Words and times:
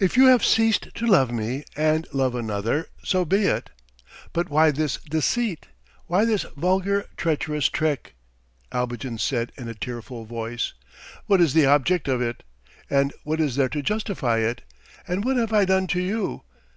"If 0.00 0.16
you 0.16 0.26
have 0.26 0.44
ceased 0.44 0.88
to 0.92 1.06
love 1.06 1.30
me 1.30 1.62
and 1.76 2.08
love 2.12 2.34
another 2.34 2.88
so 3.04 3.24
be 3.24 3.44
it; 3.46 3.70
but 4.32 4.48
why 4.50 4.72
this 4.72 4.96
deceit, 5.08 5.68
why 6.08 6.24
this 6.24 6.42
vulgar, 6.56 7.06
treacherous 7.16 7.68
trick?" 7.68 8.16
Abogin 8.72 9.18
said 9.18 9.52
in 9.56 9.68
a 9.68 9.74
tearful 9.74 10.24
voice. 10.24 10.72
"What 11.26 11.40
is 11.40 11.54
the 11.54 11.66
object 11.66 12.08
of 12.08 12.20
it? 12.20 12.42
And 12.90 13.12
what 13.22 13.38
is 13.38 13.54
there 13.54 13.68
to 13.68 13.82
justify 13.82 14.38
it? 14.38 14.62
And 15.06 15.24
what 15.24 15.36
have 15.36 15.52
I 15.52 15.64
done 15.64 15.86
to 15.94 16.00
you? 16.00 16.42